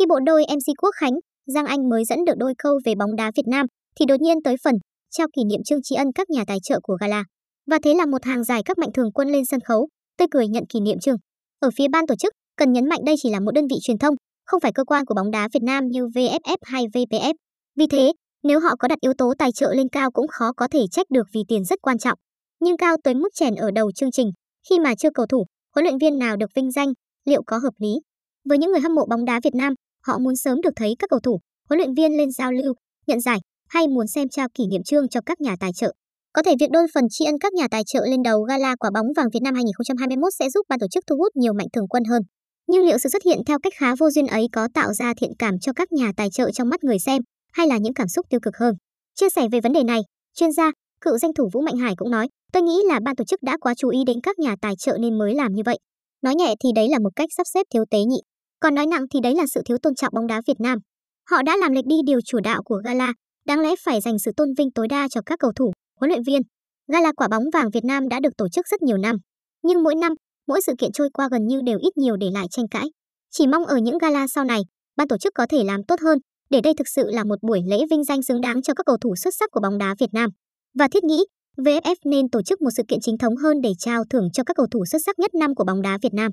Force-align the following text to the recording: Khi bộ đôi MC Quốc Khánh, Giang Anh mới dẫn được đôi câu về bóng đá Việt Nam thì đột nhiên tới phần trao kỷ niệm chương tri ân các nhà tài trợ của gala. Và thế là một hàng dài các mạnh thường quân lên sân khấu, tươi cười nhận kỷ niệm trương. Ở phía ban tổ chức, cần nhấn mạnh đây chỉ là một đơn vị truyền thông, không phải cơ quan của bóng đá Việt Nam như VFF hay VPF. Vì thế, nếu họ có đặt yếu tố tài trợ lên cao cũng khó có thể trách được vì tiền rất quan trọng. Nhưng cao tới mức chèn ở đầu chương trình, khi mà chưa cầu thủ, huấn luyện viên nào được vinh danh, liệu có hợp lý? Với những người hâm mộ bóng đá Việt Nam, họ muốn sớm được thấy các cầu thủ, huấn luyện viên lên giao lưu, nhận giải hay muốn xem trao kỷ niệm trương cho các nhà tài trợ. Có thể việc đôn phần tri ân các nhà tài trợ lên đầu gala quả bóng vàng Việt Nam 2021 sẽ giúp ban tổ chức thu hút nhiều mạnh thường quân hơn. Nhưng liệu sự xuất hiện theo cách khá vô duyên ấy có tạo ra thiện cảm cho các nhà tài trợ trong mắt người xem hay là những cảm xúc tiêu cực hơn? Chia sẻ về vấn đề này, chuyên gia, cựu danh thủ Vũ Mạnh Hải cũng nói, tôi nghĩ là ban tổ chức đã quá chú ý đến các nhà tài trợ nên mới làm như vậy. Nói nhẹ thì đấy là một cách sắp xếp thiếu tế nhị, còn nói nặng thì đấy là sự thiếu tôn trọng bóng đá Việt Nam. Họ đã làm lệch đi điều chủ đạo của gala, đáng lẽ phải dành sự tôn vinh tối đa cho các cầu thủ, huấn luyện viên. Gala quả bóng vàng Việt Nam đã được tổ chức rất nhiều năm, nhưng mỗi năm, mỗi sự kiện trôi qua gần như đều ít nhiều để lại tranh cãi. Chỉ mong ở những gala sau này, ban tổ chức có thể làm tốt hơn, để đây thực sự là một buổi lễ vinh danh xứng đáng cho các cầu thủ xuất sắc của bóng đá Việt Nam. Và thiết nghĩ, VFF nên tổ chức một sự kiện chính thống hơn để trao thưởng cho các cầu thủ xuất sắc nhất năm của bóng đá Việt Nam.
Khi 0.00 0.06
bộ 0.06 0.18
đôi 0.26 0.44
MC 0.48 0.82
Quốc 0.82 0.90
Khánh, 0.94 1.12
Giang 1.46 1.66
Anh 1.66 1.88
mới 1.88 2.04
dẫn 2.04 2.24
được 2.24 2.32
đôi 2.36 2.54
câu 2.58 2.80
về 2.84 2.94
bóng 2.94 3.16
đá 3.16 3.30
Việt 3.36 3.46
Nam 3.46 3.66
thì 3.96 4.06
đột 4.06 4.20
nhiên 4.20 4.36
tới 4.44 4.56
phần 4.64 4.74
trao 5.10 5.26
kỷ 5.36 5.44
niệm 5.44 5.60
chương 5.64 5.82
tri 5.82 5.94
ân 5.96 6.06
các 6.14 6.30
nhà 6.30 6.44
tài 6.46 6.58
trợ 6.62 6.80
của 6.82 6.96
gala. 7.00 7.24
Và 7.70 7.78
thế 7.84 7.94
là 7.94 8.06
một 8.06 8.24
hàng 8.24 8.44
dài 8.44 8.62
các 8.64 8.78
mạnh 8.78 8.88
thường 8.94 9.12
quân 9.12 9.28
lên 9.28 9.44
sân 9.44 9.60
khấu, 9.60 9.88
tươi 10.18 10.28
cười 10.30 10.48
nhận 10.48 10.64
kỷ 10.68 10.80
niệm 10.80 10.98
trương. 10.98 11.16
Ở 11.60 11.70
phía 11.76 11.88
ban 11.88 12.06
tổ 12.06 12.14
chức, 12.16 12.32
cần 12.56 12.72
nhấn 12.72 12.88
mạnh 12.88 13.00
đây 13.06 13.14
chỉ 13.18 13.30
là 13.30 13.40
một 13.40 13.50
đơn 13.54 13.66
vị 13.70 13.76
truyền 13.82 13.98
thông, 13.98 14.14
không 14.46 14.60
phải 14.60 14.72
cơ 14.72 14.84
quan 14.84 15.04
của 15.04 15.14
bóng 15.14 15.30
đá 15.30 15.48
Việt 15.54 15.62
Nam 15.62 15.84
như 15.88 16.06
VFF 16.06 16.56
hay 16.62 16.84
VPF. 16.94 17.34
Vì 17.76 17.86
thế, 17.86 18.12
nếu 18.42 18.60
họ 18.60 18.76
có 18.78 18.88
đặt 18.88 18.98
yếu 19.00 19.12
tố 19.18 19.34
tài 19.38 19.52
trợ 19.52 19.74
lên 19.74 19.88
cao 19.88 20.10
cũng 20.10 20.28
khó 20.28 20.52
có 20.56 20.68
thể 20.68 20.80
trách 20.90 21.06
được 21.10 21.26
vì 21.34 21.40
tiền 21.48 21.64
rất 21.64 21.78
quan 21.82 21.98
trọng. 21.98 22.18
Nhưng 22.60 22.76
cao 22.76 22.96
tới 23.04 23.14
mức 23.14 23.28
chèn 23.34 23.54
ở 23.54 23.70
đầu 23.70 23.92
chương 23.92 24.10
trình, 24.10 24.30
khi 24.68 24.78
mà 24.78 24.94
chưa 24.94 25.10
cầu 25.14 25.26
thủ, 25.26 25.44
huấn 25.74 25.84
luyện 25.84 25.98
viên 25.98 26.18
nào 26.18 26.36
được 26.36 26.50
vinh 26.54 26.70
danh, 26.70 26.92
liệu 27.24 27.42
có 27.46 27.58
hợp 27.58 27.74
lý? 27.78 27.94
Với 28.48 28.58
những 28.58 28.70
người 28.70 28.80
hâm 28.80 28.94
mộ 28.94 29.06
bóng 29.10 29.24
đá 29.24 29.40
Việt 29.44 29.54
Nam, 29.54 29.74
họ 30.06 30.18
muốn 30.18 30.36
sớm 30.36 30.60
được 30.60 30.72
thấy 30.76 30.94
các 30.98 31.10
cầu 31.10 31.20
thủ, 31.20 31.40
huấn 31.68 31.78
luyện 31.78 31.94
viên 31.94 32.16
lên 32.16 32.30
giao 32.30 32.52
lưu, 32.52 32.74
nhận 33.06 33.20
giải 33.20 33.38
hay 33.68 33.88
muốn 33.88 34.06
xem 34.06 34.28
trao 34.28 34.48
kỷ 34.54 34.66
niệm 34.66 34.82
trương 34.82 35.08
cho 35.08 35.20
các 35.26 35.40
nhà 35.40 35.56
tài 35.60 35.70
trợ. 35.72 35.92
Có 36.32 36.42
thể 36.42 36.54
việc 36.60 36.70
đôn 36.70 36.84
phần 36.94 37.04
tri 37.10 37.24
ân 37.24 37.38
các 37.38 37.52
nhà 37.52 37.68
tài 37.70 37.82
trợ 37.86 38.06
lên 38.06 38.22
đầu 38.22 38.42
gala 38.42 38.76
quả 38.76 38.90
bóng 38.94 39.06
vàng 39.16 39.26
Việt 39.32 39.42
Nam 39.42 39.54
2021 39.54 40.32
sẽ 40.38 40.50
giúp 40.50 40.66
ban 40.68 40.78
tổ 40.78 40.86
chức 40.90 41.04
thu 41.06 41.16
hút 41.16 41.36
nhiều 41.36 41.52
mạnh 41.52 41.66
thường 41.72 41.88
quân 41.88 42.04
hơn. 42.04 42.22
Nhưng 42.66 42.84
liệu 42.84 42.98
sự 42.98 43.08
xuất 43.08 43.22
hiện 43.24 43.38
theo 43.46 43.58
cách 43.62 43.72
khá 43.76 43.94
vô 43.98 44.10
duyên 44.10 44.26
ấy 44.26 44.46
có 44.52 44.68
tạo 44.74 44.92
ra 44.92 45.14
thiện 45.16 45.30
cảm 45.38 45.58
cho 45.58 45.72
các 45.72 45.92
nhà 45.92 46.12
tài 46.16 46.28
trợ 46.30 46.50
trong 46.50 46.68
mắt 46.68 46.84
người 46.84 46.98
xem 46.98 47.22
hay 47.52 47.66
là 47.66 47.78
những 47.78 47.94
cảm 47.94 48.08
xúc 48.08 48.26
tiêu 48.30 48.40
cực 48.42 48.56
hơn? 48.56 48.74
Chia 49.14 49.28
sẻ 49.28 49.48
về 49.52 49.60
vấn 49.60 49.72
đề 49.72 49.82
này, 49.82 50.00
chuyên 50.34 50.52
gia, 50.52 50.70
cựu 51.00 51.18
danh 51.18 51.34
thủ 51.34 51.48
Vũ 51.52 51.60
Mạnh 51.60 51.76
Hải 51.76 51.94
cũng 51.96 52.10
nói, 52.10 52.28
tôi 52.52 52.62
nghĩ 52.62 52.76
là 52.88 53.00
ban 53.04 53.16
tổ 53.16 53.24
chức 53.24 53.42
đã 53.42 53.56
quá 53.60 53.74
chú 53.74 53.88
ý 53.88 53.98
đến 54.06 54.20
các 54.22 54.38
nhà 54.38 54.56
tài 54.60 54.74
trợ 54.78 54.98
nên 55.00 55.18
mới 55.18 55.34
làm 55.34 55.52
như 55.52 55.62
vậy. 55.66 55.78
Nói 56.22 56.34
nhẹ 56.34 56.54
thì 56.64 56.68
đấy 56.74 56.88
là 56.88 56.98
một 56.98 57.10
cách 57.16 57.28
sắp 57.36 57.46
xếp 57.54 57.66
thiếu 57.74 57.84
tế 57.90 57.98
nhị, 57.98 58.20
còn 58.60 58.74
nói 58.74 58.86
nặng 58.86 59.04
thì 59.10 59.20
đấy 59.20 59.34
là 59.34 59.44
sự 59.54 59.60
thiếu 59.64 59.78
tôn 59.82 59.94
trọng 59.94 60.14
bóng 60.14 60.26
đá 60.26 60.40
Việt 60.46 60.60
Nam. 60.60 60.78
Họ 61.30 61.42
đã 61.42 61.56
làm 61.56 61.72
lệch 61.72 61.86
đi 61.86 61.96
điều 62.06 62.20
chủ 62.20 62.38
đạo 62.40 62.62
của 62.64 62.80
gala, 62.84 63.12
đáng 63.46 63.60
lẽ 63.60 63.70
phải 63.84 64.00
dành 64.00 64.18
sự 64.18 64.30
tôn 64.36 64.48
vinh 64.58 64.70
tối 64.72 64.88
đa 64.88 65.08
cho 65.08 65.20
các 65.26 65.38
cầu 65.38 65.52
thủ, 65.56 65.72
huấn 66.00 66.10
luyện 66.10 66.22
viên. 66.22 66.42
Gala 66.92 67.12
quả 67.16 67.28
bóng 67.28 67.44
vàng 67.52 67.70
Việt 67.70 67.84
Nam 67.84 68.08
đã 68.08 68.20
được 68.20 68.36
tổ 68.36 68.48
chức 68.48 68.66
rất 68.66 68.82
nhiều 68.82 68.96
năm, 68.96 69.16
nhưng 69.62 69.82
mỗi 69.82 69.94
năm, 69.94 70.12
mỗi 70.46 70.60
sự 70.66 70.72
kiện 70.78 70.92
trôi 70.92 71.08
qua 71.12 71.28
gần 71.30 71.46
như 71.46 71.60
đều 71.66 71.78
ít 71.78 71.96
nhiều 71.96 72.16
để 72.16 72.30
lại 72.32 72.46
tranh 72.50 72.68
cãi. 72.68 72.86
Chỉ 73.30 73.46
mong 73.46 73.64
ở 73.64 73.76
những 73.76 73.98
gala 73.98 74.26
sau 74.26 74.44
này, 74.44 74.60
ban 74.96 75.08
tổ 75.08 75.18
chức 75.18 75.34
có 75.34 75.46
thể 75.50 75.64
làm 75.64 75.80
tốt 75.88 76.00
hơn, 76.00 76.18
để 76.50 76.60
đây 76.60 76.74
thực 76.78 76.88
sự 76.88 77.10
là 77.10 77.24
một 77.24 77.42
buổi 77.42 77.60
lễ 77.66 77.78
vinh 77.90 78.04
danh 78.04 78.22
xứng 78.22 78.40
đáng 78.40 78.62
cho 78.62 78.74
các 78.74 78.86
cầu 78.86 78.96
thủ 79.00 79.14
xuất 79.16 79.34
sắc 79.38 79.50
của 79.52 79.60
bóng 79.60 79.78
đá 79.78 79.94
Việt 79.98 80.12
Nam. 80.12 80.30
Và 80.78 80.88
thiết 80.88 81.04
nghĩ, 81.04 81.24
VFF 81.56 81.94
nên 82.04 82.30
tổ 82.30 82.42
chức 82.42 82.62
một 82.62 82.70
sự 82.76 82.82
kiện 82.88 83.00
chính 83.02 83.18
thống 83.18 83.36
hơn 83.36 83.60
để 83.62 83.72
trao 83.78 84.04
thưởng 84.10 84.28
cho 84.32 84.44
các 84.44 84.56
cầu 84.56 84.66
thủ 84.70 84.84
xuất 84.84 84.98
sắc 85.06 85.18
nhất 85.18 85.34
năm 85.34 85.54
của 85.54 85.64
bóng 85.64 85.82
đá 85.82 85.98
Việt 86.02 86.14
Nam. 86.14 86.32